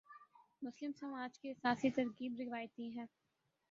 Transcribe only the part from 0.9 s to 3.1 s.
سماج کی اساسی ترکیب روایتی ہے۔